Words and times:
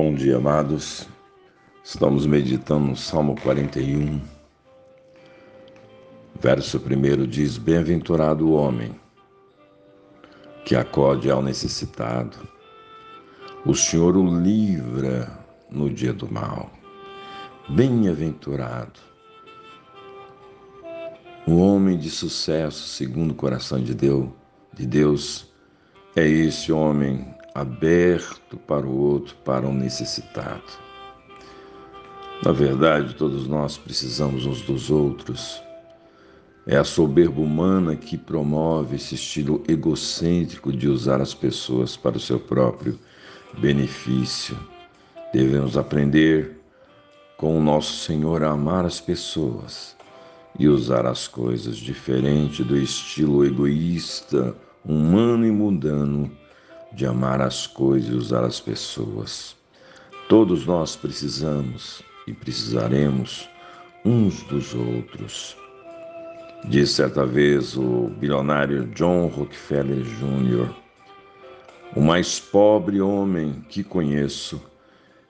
Bom 0.00 0.14
dia, 0.14 0.36
amados. 0.36 1.08
Estamos 1.82 2.24
meditando 2.24 2.86
no 2.86 2.96
Salmo 2.96 3.34
41. 3.42 4.20
Verso 6.40 6.78
1 6.78 7.26
diz: 7.26 7.58
Bem-aventurado 7.58 8.46
o 8.46 8.52
homem 8.52 8.94
que 10.64 10.76
acode 10.76 11.28
ao 11.28 11.42
necessitado. 11.42 12.36
O 13.66 13.74
Senhor 13.74 14.16
o 14.16 14.24
livra 14.40 15.36
no 15.68 15.90
dia 15.90 16.12
do 16.12 16.32
mal. 16.32 16.70
Bem-aventurado. 17.68 19.00
O 21.44 21.56
homem 21.56 21.98
de 21.98 22.08
sucesso, 22.08 22.86
segundo 22.86 23.32
o 23.32 23.34
coração 23.34 23.82
de 23.82 23.94
Deus, 23.94 24.28
de 24.72 24.86
Deus, 24.86 25.52
é 26.14 26.24
esse 26.24 26.70
homem 26.70 27.36
aberto 27.60 28.56
para 28.56 28.86
o 28.86 28.96
outro, 28.96 29.36
para 29.44 29.66
o 29.66 29.70
um 29.70 29.74
necessitado. 29.74 30.88
Na 32.44 32.52
verdade, 32.52 33.14
todos 33.14 33.48
nós 33.48 33.76
precisamos 33.76 34.46
uns 34.46 34.62
dos 34.62 34.90
outros. 34.90 35.60
É 36.66 36.76
a 36.76 36.84
soberba 36.84 37.40
humana 37.40 37.96
que 37.96 38.16
promove 38.16 38.96
esse 38.96 39.16
estilo 39.16 39.62
egocêntrico 39.66 40.72
de 40.72 40.88
usar 40.88 41.20
as 41.20 41.34
pessoas 41.34 41.96
para 41.96 42.16
o 42.16 42.20
seu 42.20 42.38
próprio 42.38 42.98
benefício. 43.58 44.56
Devemos 45.32 45.76
aprender 45.76 46.60
com 47.36 47.58
o 47.58 47.62
nosso 47.62 48.04
Senhor 48.04 48.42
a 48.44 48.50
amar 48.50 48.84
as 48.84 49.00
pessoas 49.00 49.96
e 50.58 50.68
usar 50.68 51.06
as 51.06 51.26
coisas 51.26 51.76
diferente 51.76 52.62
do 52.62 52.76
estilo 52.76 53.44
egoísta, 53.44 54.54
humano 54.84 55.46
e 55.46 55.50
mundano 55.50 56.30
de 56.92 57.06
amar 57.06 57.40
as 57.40 57.66
coisas 57.66 58.10
e 58.10 58.14
usar 58.14 58.44
as 58.44 58.60
pessoas. 58.60 59.56
Todos 60.28 60.66
nós 60.66 60.96
precisamos 60.96 62.02
e 62.26 62.32
precisaremos 62.32 63.48
uns 64.04 64.42
dos 64.44 64.74
outros. 64.74 65.56
Diz 66.64 66.90
certa 66.90 67.24
vez 67.24 67.76
o 67.76 68.08
bilionário 68.18 68.86
John 68.88 69.26
Rockefeller 69.28 70.02
Jr., 70.02 70.74
o 71.96 72.00
mais 72.00 72.38
pobre 72.38 73.00
homem 73.00 73.64
que 73.68 73.82
conheço 73.82 74.60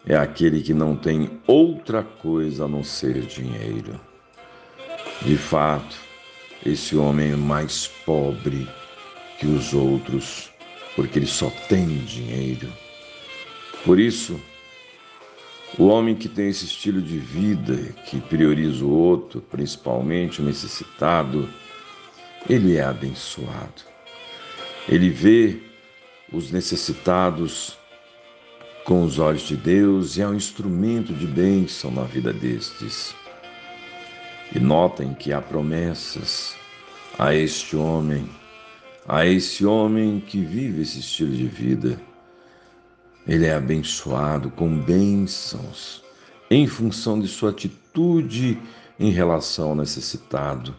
é 0.06 0.16
aquele 0.16 0.62
que 0.62 0.74
não 0.74 0.96
tem 0.96 1.40
outra 1.46 2.02
coisa 2.02 2.64
a 2.64 2.68
não 2.68 2.82
ser 2.82 3.20
dinheiro. 3.26 4.00
De 5.22 5.36
fato, 5.36 5.96
esse 6.64 6.96
homem 6.96 7.32
é 7.32 7.36
mais 7.36 7.86
pobre 8.04 8.68
que 9.38 9.46
os 9.46 9.72
outros 9.72 10.50
porque 10.98 11.20
ele 11.20 11.27
só 11.27 11.48
tem 11.68 11.86
dinheiro. 11.98 12.68
Por 13.84 14.00
isso, 14.00 14.36
o 15.78 15.86
homem 15.86 16.16
que 16.16 16.28
tem 16.28 16.48
esse 16.48 16.64
estilo 16.64 17.00
de 17.00 17.20
vida, 17.20 17.77
que 18.04 18.20
prioriza 18.20 18.84
o 18.84 18.91
outro, 18.91 19.41
principalmente 19.41 20.42
o 20.42 20.44
necessitado, 20.44 21.48
ele 22.50 22.76
é 22.76 22.82
abençoado. 22.82 23.84
Ele 24.88 25.08
vê 25.08 25.60
os 26.32 26.50
necessitados 26.50 27.78
com 28.84 29.04
os 29.04 29.20
olhos 29.20 29.42
de 29.42 29.56
Deus 29.56 30.16
e 30.16 30.22
é 30.22 30.26
um 30.26 30.34
instrumento 30.34 31.14
de 31.14 31.28
bênção 31.28 31.92
na 31.92 32.02
vida 32.02 32.32
destes. 32.32 33.14
E 34.52 34.58
notem 34.58 35.14
que 35.14 35.32
há 35.32 35.41
promessas 35.41 36.56
a 37.16 37.32
este 37.32 37.76
homem 37.76 38.28
a 39.08 39.24
esse 39.24 39.64
homem 39.64 40.20
que 40.20 40.44
vive 40.44 40.82
esse 40.82 40.98
estilo 40.98 41.32
de 41.32 41.46
vida. 41.46 41.98
Ele 43.26 43.46
é 43.46 43.54
abençoado 43.54 44.50
com 44.50 44.78
bênçãos 44.78 46.04
em 46.50 46.66
função 46.66 47.18
de 47.18 47.26
sua 47.26 47.50
atitude 47.50 48.60
em 49.00 49.10
relação 49.10 49.70
ao 49.70 49.74
necessitado. 49.74 50.76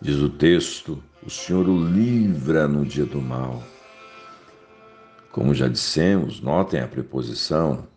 Diz 0.00 0.16
o 0.18 0.30
texto: 0.30 1.02
o 1.24 1.28
Senhor 1.28 1.68
o 1.68 1.84
livra 1.84 2.68
no 2.68 2.84
dia 2.84 3.04
do 3.04 3.20
mal. 3.20 3.60
Como 5.32 5.52
já 5.52 5.66
dissemos, 5.66 6.40
notem 6.40 6.80
a 6.80 6.86
preposição. 6.86 7.88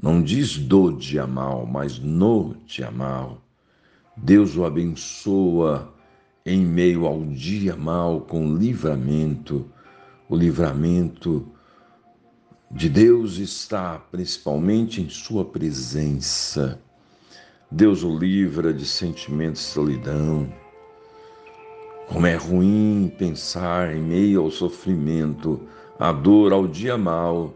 Não 0.00 0.22
diz 0.22 0.56
do 0.56 0.92
dia 0.92 1.26
mal, 1.26 1.66
mas 1.66 1.98
no 1.98 2.54
dia 2.66 2.90
mal. 2.90 3.42
Deus 4.16 4.56
o 4.56 4.64
abençoa 4.64 5.92
em 6.50 6.66
meio 6.66 7.06
ao 7.06 7.24
dia 7.24 7.76
mal 7.76 8.20
com 8.20 8.56
livramento. 8.56 9.66
O 10.28 10.36
livramento 10.36 11.46
de 12.70 12.88
Deus 12.88 13.38
está 13.38 13.98
principalmente 14.10 15.00
em 15.00 15.08
Sua 15.08 15.44
presença. 15.44 16.80
Deus 17.70 18.02
o 18.02 18.18
livra 18.18 18.72
de 18.72 18.84
sentimentos 18.84 19.62
de 19.62 19.68
solidão. 19.68 20.52
Como 22.08 22.26
é 22.26 22.34
ruim 22.34 23.12
pensar 23.16 23.94
em 23.94 24.02
meio 24.02 24.42
ao 24.42 24.50
sofrimento, 24.50 25.60
à 25.98 26.10
dor, 26.10 26.52
ao 26.52 26.66
dia 26.66 26.98
mal, 26.98 27.54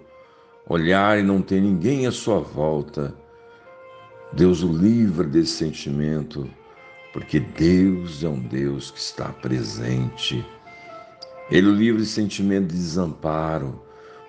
olhar 0.69 1.19
e 1.19 1.23
não 1.23 1.43
ter 1.43 1.61
ninguém 1.61 2.07
à 2.07 2.13
sua 2.13 2.39
volta. 2.39 3.13
Deus 4.33 4.63
o 4.63 4.73
livra 4.73 5.27
desse 5.27 5.53
sentimento 5.53 6.49
porque 7.15 7.39
Deus 7.39 8.25
é 8.25 8.29
um 8.29 8.41
Deus 8.41 8.91
que 8.91 8.99
está 8.99 9.29
presente. 9.29 10.45
Ele 11.49 11.69
o 11.69 11.73
livra 11.73 12.01
de 12.01 12.09
sentimento 12.09 12.67
de 12.67 12.75
desamparo, 12.75 13.81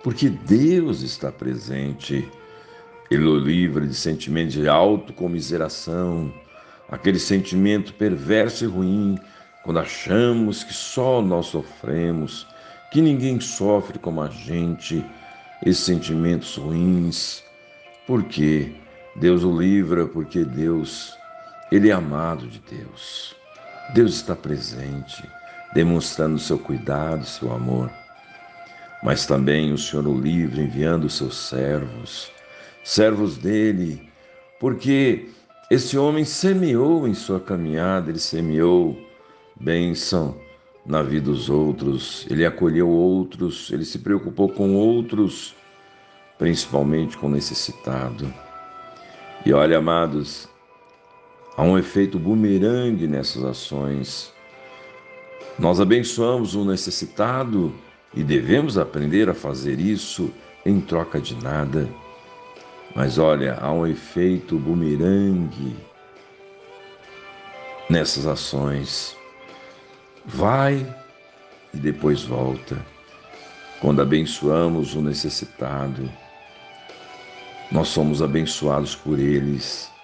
porque 0.03 0.29
Deus 0.29 1.01
está 1.01 1.31
presente. 1.31 2.29
Ele 3.09 3.25
o 3.25 3.39
livra 3.39 3.87
de 3.87 3.95
sentimento 3.95 4.51
de 4.51 4.69
autocomiseração, 4.69 6.31
aquele 6.87 7.17
sentimento 7.17 7.91
perverso 7.95 8.65
e 8.65 8.67
ruim, 8.67 9.17
quando 9.63 9.79
achamos 9.79 10.63
que 10.63 10.73
só 10.73 11.23
nós 11.23 11.47
sofremos, 11.47 12.45
que 12.91 13.01
ninguém 13.01 13.39
sofre 13.39 13.97
como 13.97 14.21
a 14.21 14.29
gente, 14.29 15.03
esses 15.65 15.83
sentimentos 15.83 16.55
ruins. 16.55 17.43
Por 18.05 18.25
quê? 18.25 18.75
Deus 19.15 19.43
o 19.43 19.59
livra 19.59 20.05
porque 20.05 20.45
Deus 20.45 21.17
ele 21.71 21.89
é 21.89 21.93
amado 21.93 22.47
de 22.47 22.59
Deus. 22.59 23.35
Deus 23.93 24.15
está 24.15 24.35
presente, 24.35 25.23
demonstrando 25.73 26.39
seu 26.39 26.57
cuidado, 26.57 27.25
seu 27.25 27.51
amor. 27.53 27.91
Mas 29.03 29.25
também 29.25 29.71
o 29.71 29.77
Senhor 29.77 30.07
o 30.07 30.19
livre, 30.19 30.61
enviando 30.61 31.09
seus 31.09 31.37
servos, 31.37 32.31
servos 32.83 33.37
dele, 33.37 34.09
porque 34.59 35.29
esse 35.69 35.97
homem 35.97 36.25
semeou 36.25 37.07
em 37.07 37.13
sua 37.13 37.39
caminhada, 37.39 38.09
ele 38.09 38.19
semeou 38.19 38.97
bênção 39.55 40.35
na 40.85 41.01
vida 41.01 41.31
dos 41.31 41.49
outros, 41.49 42.27
ele 42.29 42.45
acolheu 42.45 42.87
outros, 42.87 43.71
ele 43.71 43.85
se 43.85 43.99
preocupou 43.99 44.49
com 44.49 44.75
outros, 44.75 45.55
principalmente 46.37 47.17
com 47.17 47.27
o 47.27 47.31
necessitado. 47.31 48.31
E 49.45 49.53
olha, 49.53 49.79
amados, 49.79 50.47
Há 51.57 51.63
um 51.63 51.77
efeito 51.77 52.19
bumerangue 52.19 53.07
nessas 53.07 53.45
ações. 53.45 54.33
Nós 55.57 55.79
abençoamos 55.79 56.53
o 56.53 56.65
necessitado 56.65 57.73
e 58.13 58.23
devemos 58.25 58.77
aprender 58.77 59.29
a 59.29 59.33
fazer 59.33 59.79
isso 59.79 60.33
em 60.65 60.81
troca 60.81 61.17
de 61.17 61.33
nada. 61.41 61.87
Mas 62.93 63.17
olha, 63.17 63.57
há 63.61 63.71
um 63.71 63.87
efeito 63.87 64.57
bumerangue 64.57 65.77
nessas 67.89 68.27
ações. 68.27 69.15
Vai 70.25 70.85
e 71.73 71.77
depois 71.77 72.23
volta. 72.23 72.77
Quando 73.79 74.01
abençoamos 74.01 74.93
o 74.93 75.01
necessitado, 75.01 76.11
nós 77.71 77.87
somos 77.87 78.21
abençoados 78.21 78.93
por 78.93 79.19
eles 79.19 79.94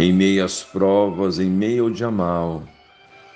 em 0.00 0.14
meio 0.14 0.42
às 0.42 0.62
provas, 0.62 1.38
em 1.38 1.50
meio 1.50 1.84
ao 1.84 1.90
dia 1.90 2.10
mal, 2.10 2.62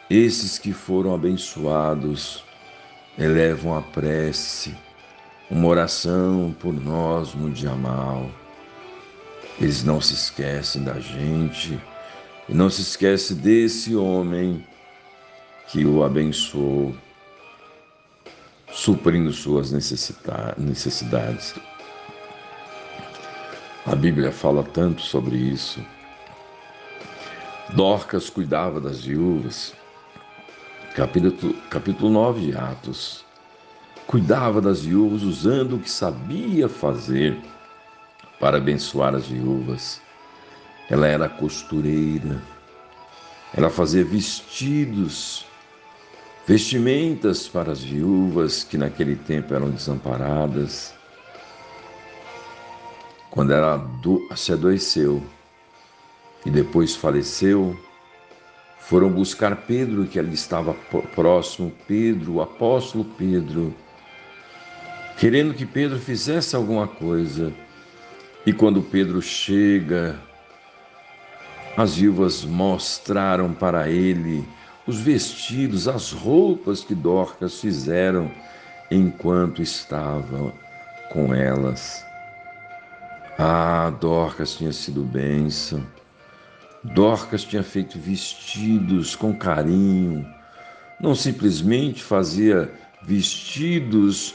esses 0.08 0.58
que 0.58 0.72
foram 0.72 1.14
abençoados 1.14 2.42
elevam 3.18 3.76
a 3.76 3.82
prece, 3.82 4.74
uma 5.50 5.68
oração 5.68 6.56
por 6.58 6.72
nós 6.72 7.34
no 7.34 7.50
dia 7.50 7.74
mal. 7.74 8.30
Eles 9.60 9.84
não 9.84 10.00
se 10.00 10.14
esquecem 10.14 10.82
da 10.82 10.98
gente 10.98 11.78
e 12.48 12.54
não 12.54 12.70
se 12.70 12.80
esquece 12.80 13.34
desse 13.34 13.94
homem 13.94 14.66
que 15.68 15.84
o 15.84 16.02
abençoou, 16.02 16.96
suprindo 18.72 19.34
suas 19.34 19.70
necessidades. 19.70 21.54
A 23.84 23.94
Bíblia 23.94 24.32
fala 24.32 24.62
tanto 24.62 25.02
sobre 25.02 25.36
isso. 25.36 25.84
Dorcas 27.74 28.30
cuidava 28.30 28.80
das 28.80 29.04
viúvas. 29.04 29.74
Capítulo, 30.94 31.54
capítulo 31.68 32.08
9 32.08 32.40
de 32.40 32.56
Atos. 32.56 33.24
cuidava 34.06 34.60
das 34.60 34.82
viúvas 34.82 35.24
usando 35.24 35.74
o 35.74 35.78
que 35.80 35.90
sabia 35.90 36.68
fazer 36.68 37.36
para 38.38 38.58
abençoar 38.58 39.12
as 39.16 39.26
viúvas. 39.26 40.00
Ela 40.88 41.08
era 41.08 41.28
costureira, 41.28 42.40
ela 43.52 43.70
fazia 43.70 44.04
vestidos, 44.04 45.44
vestimentas 46.46 47.48
para 47.48 47.72
as 47.72 47.82
viúvas 47.82 48.62
que 48.62 48.78
naquele 48.78 49.16
tempo 49.16 49.52
eram 49.52 49.70
desamparadas. 49.70 50.94
Quando 53.32 53.52
ela 53.52 53.84
se 54.36 54.52
adoeceu 54.52 55.20
e 56.44 56.50
depois 56.50 56.94
faleceu, 56.94 57.76
foram 58.78 59.08
buscar 59.08 59.56
Pedro, 59.56 60.04
que 60.06 60.18
ali 60.18 60.34
estava 60.34 60.74
próximo, 61.14 61.72
Pedro, 61.88 62.34
o 62.34 62.42
apóstolo 62.42 63.04
Pedro, 63.16 63.74
querendo 65.18 65.54
que 65.54 65.64
Pedro 65.64 65.98
fizesse 65.98 66.54
alguma 66.54 66.86
coisa. 66.86 67.52
E 68.44 68.52
quando 68.52 68.82
Pedro 68.82 69.22
chega, 69.22 70.20
as 71.76 71.96
viúvas 71.96 72.44
mostraram 72.44 73.54
para 73.54 73.88
ele 73.88 74.46
os 74.86 75.00
vestidos, 75.00 75.88
as 75.88 76.12
roupas 76.12 76.84
que 76.84 76.94
Dorcas 76.94 77.58
fizeram 77.58 78.30
enquanto 78.90 79.62
estava 79.62 80.52
com 81.10 81.34
elas. 81.34 82.04
Ah, 83.38 83.90
Dorcas 83.98 84.56
tinha 84.56 84.72
sido 84.72 85.02
bênção. 85.02 85.84
Dorcas 86.84 87.44
tinha 87.44 87.62
feito 87.62 87.98
vestidos 87.98 89.16
com 89.16 89.34
carinho, 89.34 90.26
não 91.00 91.14
simplesmente 91.14 92.02
fazia 92.02 92.70
vestidos, 93.02 94.34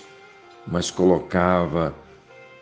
mas 0.65 0.89
colocava 0.89 1.93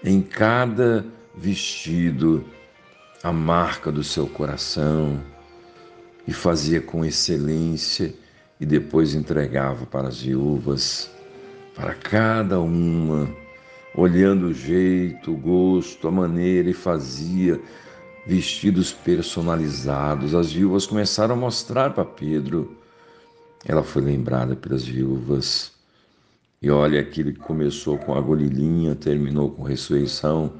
em 0.03 0.21
cada 0.21 1.05
vestido 1.35 2.45
a 3.23 3.31
marca 3.31 3.89
do 3.89 4.03
seu 4.03 4.27
coração 4.27 5.21
e 6.27 6.33
fazia 6.33 6.81
com 6.81 7.05
excelência 7.05 8.13
e 8.59 8.65
depois 8.65 9.15
entregava 9.15 9.85
para 9.85 10.09
as 10.09 10.21
viúvas, 10.21 11.09
para 11.73 11.93
cada 11.93 12.59
uma, 12.59 13.29
olhando 13.95 14.47
o 14.47 14.53
jeito, 14.53 15.31
o 15.31 15.37
gosto, 15.37 16.09
a 16.09 16.11
maneira 16.11 16.69
e 16.69 16.73
fazia 16.73 17.59
vestidos 18.27 18.91
personalizados. 18.91 20.35
As 20.35 20.51
viúvas 20.51 20.85
começaram 20.85 21.33
a 21.35 21.37
mostrar 21.37 21.93
para 21.93 22.03
Pedro. 22.03 22.77
Ela 23.65 23.83
foi 23.83 24.01
lembrada 24.01 24.53
pelas 24.53 24.83
viúvas. 24.83 25.71
E 26.61 26.69
olha, 26.69 26.99
aquilo 26.99 27.31
que 27.31 27.39
começou 27.39 27.97
com 27.97 28.13
a 28.15 28.21
golilinha, 28.21 28.95
terminou 28.95 29.51
com 29.51 29.63
ressurreição, 29.63 30.51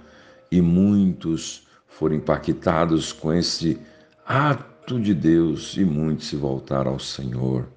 e 0.50 0.62
muitos 0.62 1.68
foram 1.88 2.16
impactados 2.16 3.12
com 3.12 3.34
esse 3.34 3.78
ato 4.26 5.00
de 5.00 5.14
Deus, 5.14 5.76
e 5.76 5.84
muitos 5.84 6.28
se 6.28 6.38
voltaram 6.38 6.92
ao 6.92 7.00
Senhor. 7.00 7.68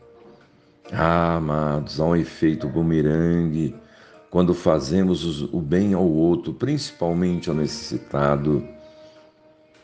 Ah, 0.93 1.37
amados, 1.37 1.99
há 1.99 2.05
um 2.05 2.15
efeito 2.15 2.69
bumerangue 2.69 3.75
quando 4.31 4.55
fazemos 4.55 5.43
o 5.53 5.61
bem 5.61 5.95
ao 5.95 6.07
outro, 6.07 6.53
principalmente 6.53 7.49
ao 7.49 7.57
necessitado 7.57 8.65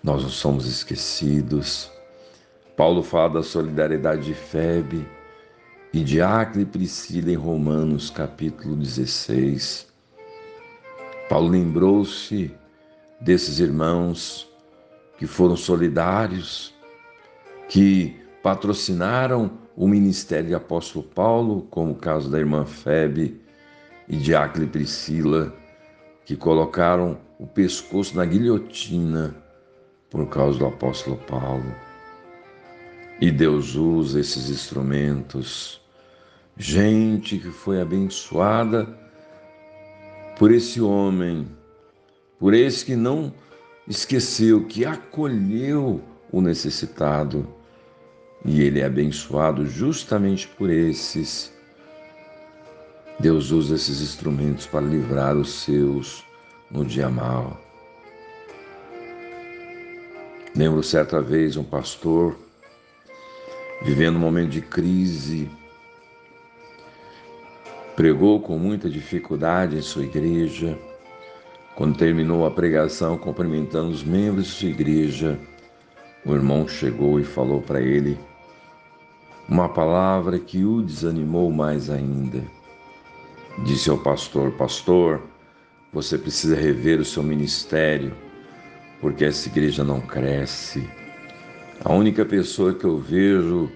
nós 0.07 0.23
não 0.23 0.31
somos 0.31 0.69
esquecidos. 0.69 1.91
Paulo 2.77 3.03
fala 3.03 3.35
da 3.35 3.43
solidariedade 3.43 4.27
de 4.27 4.35
Febe 4.35 5.05
e 5.93 6.05
de 6.05 6.23
Acre 6.23 6.63
e 6.63 6.65
Priscila 6.65 7.33
em 7.33 7.35
Romanos 7.35 8.09
capítulo 8.09 8.77
16. 8.77 9.89
Paulo 11.29 11.49
lembrou-se 11.49 12.55
desses 13.21 13.59
irmãos 13.59 14.49
que 15.19 15.27
foram 15.27 15.57
solidários, 15.57 16.73
que 17.69 18.15
patrocinaram 18.45 19.59
o 19.75 19.89
ministério 19.89 20.51
de 20.51 20.55
apóstolo 20.55 21.05
Paulo, 21.05 21.63
como 21.63 21.91
o 21.91 21.97
caso 21.97 22.31
da 22.31 22.39
irmã 22.39 22.65
Febe 22.65 23.41
e 24.09 24.17
de 24.17 24.37
Acre 24.37 24.67
e 24.67 24.69
Priscila, 24.69 25.53
que 26.25 26.37
colocaram 26.37 27.19
o 27.41 27.47
pescoço 27.47 28.17
na 28.17 28.25
guilhotina 28.25 29.45
por 30.11 30.27
causa 30.29 30.59
do 30.59 30.67
apóstolo 30.67 31.17
Paulo. 31.27 31.75
E 33.21 33.31
Deus 33.31 33.75
usa 33.75 34.21
esses 34.21 34.51
instrumentos, 34.51 35.81
gente 36.57 37.39
que 37.39 37.51
foi 37.51 37.81
abençoada 37.81 38.87
por 40.39 40.53
esse 40.53 40.81
homem, 40.81 41.49
por 42.39 42.53
esse 42.53 42.85
que 42.85 42.95
não 42.95 43.33
esqueceu, 43.89 44.67
que 44.67 44.85
acolheu 44.85 46.03
o 46.31 46.41
necessitado. 46.41 47.47
E 48.45 48.61
ele 48.61 48.81
é 48.81 48.85
abençoado 48.85 49.67
justamente 49.67 50.47
por 50.47 50.71
esses. 50.71 51.53
Deus 53.19 53.51
usa 53.51 53.77
esses 53.77 54.03
instrumentos 54.03 54.67
para 54.67 54.83
livrar 54.83 55.37
os 55.37 55.63
seus 55.63 56.23
no 56.71 56.85
dia 56.85 57.09
mau. 57.09 57.66
Lembro 60.57 60.83
certa 60.83 61.21
vez 61.21 61.59
um 61.59 61.63
pastor 61.63 62.35
vivendo 63.83 64.17
um 64.17 64.21
momento 64.21 64.53
de 64.53 64.63
crise, 64.63 65.51
pregou 67.95 68.41
com 68.41 68.59
muita 68.59 68.89
dificuldade 68.89 69.77
em 69.77 69.83
sua 69.83 70.05
igreja. 70.05 70.79
Quando 71.75 71.99
terminou 71.99 72.47
a 72.47 72.51
pregação, 72.51 73.19
cumprimentando 73.19 73.91
os 73.91 74.03
membros 74.03 74.47
de 74.47 74.53
sua 74.53 74.69
igreja, 74.71 75.39
o 76.25 76.33
irmão 76.33 76.67
chegou 76.67 77.21
e 77.21 77.25
falou 77.25 77.61
para 77.61 77.83
ele 77.83 78.19
uma 79.47 79.69
palavra 79.69 80.39
que 80.39 80.65
o 80.65 80.81
desanimou 80.81 81.53
mais 81.53 81.91
ainda. 81.91 82.43
Disse 83.67 83.91
ao 83.91 83.99
pastor: 83.99 84.53
Pastor, 84.53 85.21
você 85.93 86.17
precisa 86.17 86.57
rever 86.57 86.99
o 86.99 87.05
seu 87.05 87.23
ministério 87.23 88.25
porque 89.01 89.25
essa 89.25 89.49
igreja 89.49 89.85
não 89.85 90.01
cresce. 90.01 90.89
A 91.85 91.93
única 91.93 92.25
pessoa 92.25 92.75
que 92.75 92.85
eu 92.85 92.99
vejo 92.99 93.71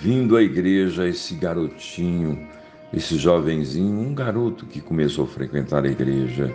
vindo 0.00 0.36
à 0.36 0.42
igreja 0.42 1.04
é 1.04 1.08
esse 1.08 1.34
garotinho, 1.34 2.46
esse 2.92 3.16
jovenzinho, 3.16 4.00
um 4.00 4.14
garoto 4.14 4.66
que 4.66 4.80
começou 4.80 5.24
a 5.24 5.28
frequentar 5.28 5.84
a 5.84 5.88
igreja. 5.88 6.52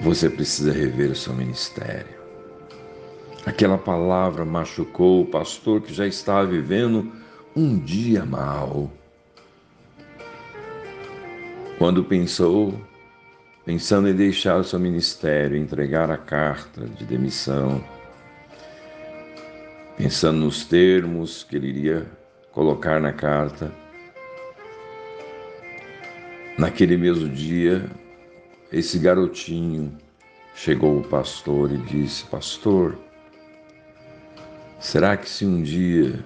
Você 0.00 0.30
precisa 0.30 0.72
rever 0.72 1.10
o 1.10 1.16
seu 1.16 1.34
ministério. 1.34 2.18
Aquela 3.44 3.78
palavra 3.78 4.44
machucou 4.44 5.22
o 5.22 5.26
pastor 5.26 5.80
que 5.80 5.92
já 5.92 6.06
estava 6.06 6.46
vivendo 6.46 7.10
um 7.56 7.78
dia 7.78 8.24
mal. 8.24 8.90
Quando 11.78 12.04
pensou 12.04 12.74
pensando 13.68 14.08
em 14.08 14.14
deixar 14.14 14.56
o 14.56 14.64
seu 14.64 14.78
ministério, 14.78 15.54
entregar 15.54 16.10
a 16.10 16.16
carta 16.16 16.86
de 16.86 17.04
demissão, 17.04 17.84
pensando 19.94 20.38
nos 20.38 20.64
termos 20.64 21.44
que 21.44 21.56
ele 21.56 21.68
iria 21.68 22.06
colocar 22.50 22.98
na 22.98 23.12
carta. 23.12 23.70
Naquele 26.56 26.96
mesmo 26.96 27.28
dia, 27.28 27.84
esse 28.72 28.98
garotinho 28.98 29.94
chegou 30.54 31.00
o 31.00 31.06
pastor 31.06 31.70
e 31.70 31.76
disse: 31.76 32.24
Pastor, 32.24 32.96
será 34.80 35.14
que 35.14 35.28
se 35.28 35.44
um 35.44 35.62
dia 35.62 36.24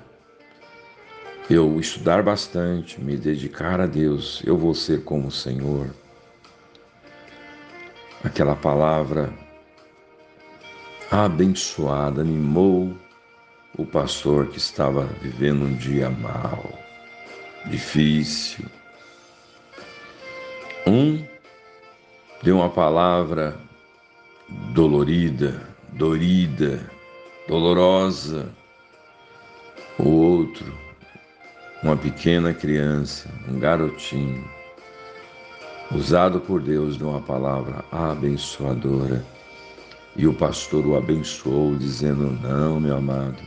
eu 1.50 1.80
estudar 1.80 2.22
bastante, 2.22 3.00
me 3.00 3.16
dedicar 3.16 3.80
a 3.80 3.86
Deus, 3.86 4.40
eu 4.46 4.56
vou 4.56 4.76
ser 4.76 5.02
como 5.02 5.26
o 5.26 5.32
Senhor? 5.32 6.01
Aquela 8.24 8.54
palavra 8.54 9.32
abençoada 11.10 12.20
animou 12.20 12.96
o 13.76 13.84
pastor 13.84 14.46
que 14.46 14.58
estava 14.58 15.04
vivendo 15.20 15.64
um 15.64 15.74
dia 15.74 16.08
mal, 16.08 16.78
difícil. 17.66 18.64
Um 20.86 21.24
deu 22.44 22.56
uma 22.56 22.70
palavra 22.70 23.58
dolorida, 24.72 25.60
dorida, 25.92 26.78
dolorosa. 27.48 28.48
O 29.98 30.08
outro, 30.08 30.72
uma 31.82 31.96
pequena 31.96 32.54
criança, 32.54 33.28
um 33.48 33.58
garotinho, 33.58 34.48
usado 35.94 36.40
por 36.40 36.60
Deus 36.60 36.96
numa 36.98 37.20
palavra 37.20 37.84
abençoadora. 37.90 39.24
E 40.16 40.26
o 40.26 40.34
pastor 40.34 40.86
o 40.86 40.96
abençoou, 40.96 41.74
dizendo: 41.76 42.30
Não, 42.42 42.80
meu 42.80 42.96
amado, 42.96 43.38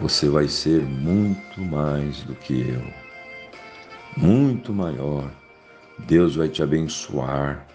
você 0.00 0.28
vai 0.28 0.48
ser 0.48 0.82
muito 0.82 1.60
mais 1.60 2.22
do 2.22 2.34
que 2.34 2.68
eu. 2.68 2.82
muito 4.16 4.72
maior. 4.72 5.30
Deus 6.00 6.36
vai 6.36 6.48
te 6.48 6.62
abençoar. 6.62 7.66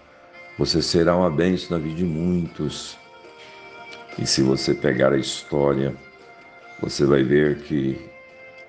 Você 0.58 0.82
será 0.82 1.16
uma 1.16 1.30
bênção 1.30 1.76
na 1.78 1.82
vida 1.82 1.96
de 1.96 2.04
muitos. 2.04 2.96
E 4.18 4.26
se 4.26 4.42
você 4.42 4.74
pegar 4.74 5.12
a 5.12 5.18
história, 5.18 5.94
você 6.80 7.06
vai 7.06 7.22
ver 7.22 7.62
que 7.62 7.98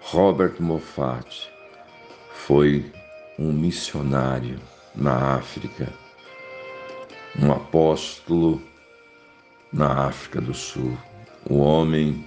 Robert 0.02 0.56
Moffat 0.60 1.50
foi 2.34 2.92
um 3.38 3.52
missionário 3.52 4.60
na 4.96 5.36
África, 5.36 5.92
um 7.40 7.52
apóstolo 7.52 8.62
na 9.72 10.08
África 10.08 10.42
do 10.42 10.54
Sul, 10.54 10.98
um 11.50 11.60
homem 11.60 12.26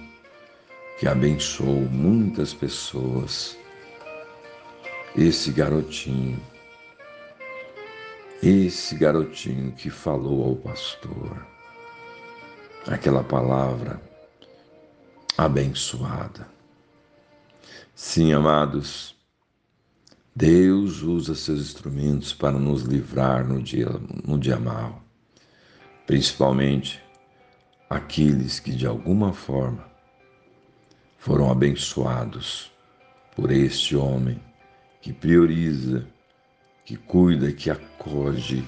que 0.99 1.07
abençoou 1.07 1.81
muitas 1.81 2.53
pessoas. 2.53 3.57
Esse 5.15 5.51
garotinho, 5.51 6.41
esse 8.43 8.95
garotinho 8.95 9.71
que 9.71 9.89
falou 9.89 10.49
ao 10.49 10.55
pastor, 10.55 11.45
aquela 12.87 13.23
palavra 13.23 14.01
abençoada. 15.37 16.47
Sim, 17.93 18.33
amados, 18.33 19.14
Deus 20.37 21.01
usa 21.01 21.33
seus 21.33 21.61
instrumentos 21.61 22.33
para 22.33 22.59
nos 22.59 22.81
livrar 22.81 23.47
no 23.47 23.61
dia, 23.61 23.87
no 24.27 24.37
dia 24.37 24.59
mal, 24.59 25.01
principalmente 26.05 27.01
aqueles 27.89 28.59
que 28.59 28.71
de 28.71 28.85
alguma 28.85 29.31
forma 29.31 29.89
foram 31.17 31.49
abençoados 31.49 32.69
por 33.33 33.49
este 33.49 33.95
homem 33.95 34.37
que 35.01 35.13
prioriza, 35.13 36.05
que 36.83 36.97
cuida, 36.97 37.53
que 37.53 37.71
acode 37.71 38.61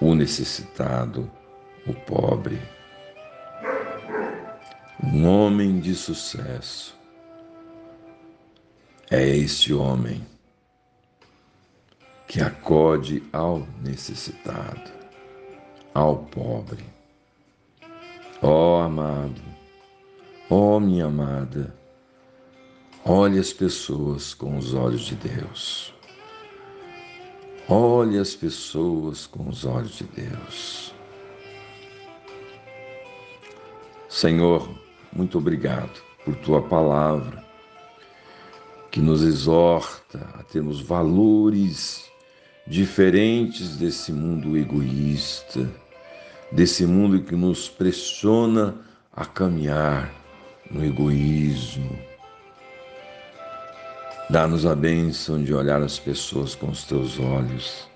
o 0.00 0.14
necessitado, 0.14 1.30
o 1.86 1.92
pobre. 1.92 2.58
Um 5.04 5.26
homem 5.26 5.78
de 5.78 5.94
sucesso 5.94 6.98
é 9.10 9.28
este 9.28 9.74
homem 9.74 10.32
que 12.32 12.40
acode 12.40 13.22
ao 13.30 13.68
necessitado, 13.84 14.90
ao 15.92 16.16
pobre. 16.16 16.82
Ó 18.40 18.78
oh, 18.78 18.80
amado, 18.80 19.42
ó 20.48 20.76
oh, 20.76 20.80
minha 20.80 21.04
amada, 21.04 21.76
olhe 23.04 23.38
as 23.38 23.52
pessoas 23.52 24.32
com 24.32 24.56
os 24.56 24.72
olhos 24.72 25.02
de 25.02 25.14
Deus. 25.14 25.92
Olhe 27.68 28.18
as 28.18 28.34
pessoas 28.34 29.26
com 29.26 29.50
os 29.50 29.66
olhos 29.66 29.98
de 29.98 30.04
Deus. 30.04 30.94
Senhor, 34.08 34.70
muito 35.12 35.36
obrigado 35.36 36.02
por 36.24 36.34
tua 36.36 36.62
palavra 36.62 37.44
que 38.90 39.00
nos 39.02 39.22
exorta 39.22 40.26
a 40.32 40.42
termos 40.44 40.80
valores 40.80 42.10
diferentes 42.66 43.76
desse 43.76 44.12
mundo 44.12 44.56
egoísta, 44.56 45.68
desse 46.50 46.86
mundo 46.86 47.22
que 47.22 47.34
nos 47.34 47.68
pressiona 47.68 48.74
a 49.12 49.24
caminhar 49.24 50.12
no 50.70 50.84
egoísmo. 50.84 51.98
Dá-nos 54.30 54.64
a 54.64 54.74
bênção 54.74 55.42
de 55.42 55.52
olhar 55.52 55.82
as 55.82 55.98
pessoas 55.98 56.54
com 56.54 56.70
os 56.70 56.84
teus 56.84 57.18
olhos 57.18 57.86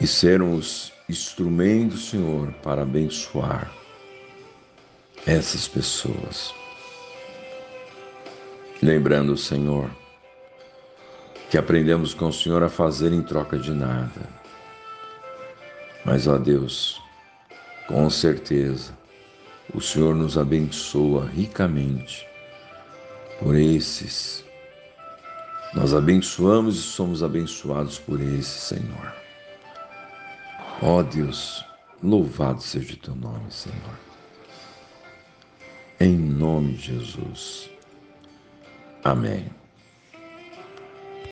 e 0.00 0.06
sermos 0.06 0.92
instrumentos, 1.08 2.10
Senhor, 2.10 2.52
para 2.62 2.82
abençoar 2.82 3.72
essas 5.26 5.66
pessoas. 5.66 6.54
Lembrando, 8.82 9.36
Senhor, 9.36 9.90
que 11.50 11.56
aprendemos 11.56 12.14
com 12.14 12.28
o 12.28 12.32
Senhor 12.32 12.62
a 12.62 12.68
fazer 12.68 13.12
em 13.12 13.22
troca 13.22 13.58
de 13.58 13.72
nada. 13.72 14.28
Mas, 16.04 16.26
ó 16.26 16.38
Deus, 16.38 17.00
com 17.86 18.08
certeza, 18.10 18.92
o 19.74 19.80
Senhor 19.80 20.14
nos 20.14 20.38
abençoa 20.38 21.26
ricamente 21.26 22.26
por 23.38 23.54
esses. 23.56 24.44
Nós 25.74 25.94
abençoamos 25.94 26.76
e 26.76 26.82
somos 26.82 27.22
abençoados 27.22 27.98
por 27.98 28.20
esse 28.20 28.74
Senhor. 28.74 29.14
Ó 30.82 31.02
Deus, 31.02 31.64
louvado 32.02 32.62
seja 32.62 32.94
o 32.94 32.96
teu 32.96 33.14
nome, 33.14 33.50
Senhor. 33.50 33.98
Em 35.98 36.16
nome 36.16 36.74
de 36.74 36.94
Jesus. 36.94 37.70
Amém. 39.02 39.50